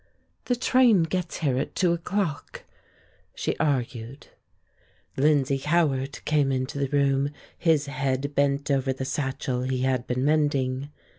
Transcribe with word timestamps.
"The 0.45 0.55
train 0.55 1.03
gets 1.03 1.41
here 1.41 1.59
at 1.59 1.75
two 1.75 1.93
o'clock," 1.93 2.63
she 3.35 3.55
argued. 3.59 4.29
Lindsay 5.15 5.59
Cowart 5.59 6.25
came 6.25 6.51
into 6.51 6.79
the 6.79 6.87
room, 6.89 7.29
his 7.55 7.85
head 7.85 8.33
bent 8.33 8.71
over 8.71 8.93
the 8.93 9.05
satchel 9.05 9.61
he 9.61 9.81
had 9.83 10.07
been 10.07 10.25
mending. 10.25 10.89